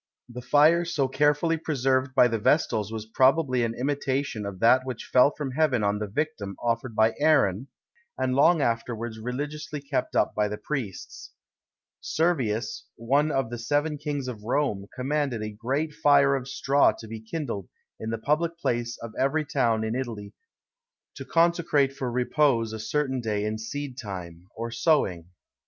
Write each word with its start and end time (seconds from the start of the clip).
The 0.27 0.41
fire 0.41 0.83
so 0.83 1.07
carefully 1.07 1.57
preserved 1.57 2.15
by 2.15 2.27
the 2.27 2.39
Vestals 2.39 2.91
was 2.91 3.05
probably 3.05 3.63
an 3.63 3.75
imitation 3.75 4.47
of 4.47 4.59
that 4.59 4.83
which 4.83 5.05
fell 5.05 5.29
from 5.29 5.51
heaven 5.51 5.83
on 5.83 5.99
the 5.99 6.07
victim 6.07 6.55
offered 6.59 6.95
by 6.95 7.13
Aaron, 7.19 7.67
and 8.17 8.33
long 8.33 8.63
afterwards 8.63 9.19
religiously 9.19 9.79
kept 9.79 10.15
up 10.15 10.33
by 10.33 10.47
the 10.47 10.57
priests. 10.57 11.33
Servius, 11.99 12.87
one 12.95 13.29
of 13.29 13.51
the 13.51 13.59
seven 13.59 13.99
kings 13.99 14.27
of 14.27 14.41
Rome, 14.41 14.87
commanded 14.95 15.43
a 15.43 15.51
great 15.51 15.93
fire 15.93 16.33
of 16.35 16.47
straw 16.47 16.91
to 16.93 17.07
be 17.07 17.19
kindled 17.21 17.69
in 17.99 18.09
the 18.09 18.17
public 18.17 18.57
place 18.57 18.97
of 19.03 19.13
every 19.19 19.45
town 19.45 19.83
in 19.83 19.93
Italy 19.93 20.33
to 21.15 21.25
consecrate 21.25 21.93
for 21.95 22.11
repose 22.11 22.73
a 22.73 22.79
certain 22.79 23.21
day 23.21 23.45
in 23.45 23.59
seed 23.59 23.99
time, 23.99 24.47
or 24.55 24.71
sowing. 24.71 25.27